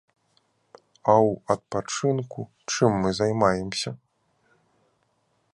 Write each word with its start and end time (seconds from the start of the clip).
А 1.13 1.13
ў 1.27 1.31
адпачынку 1.55 2.41
чым 2.71 2.91
мы 3.05 3.09
займаемся? 3.21 3.89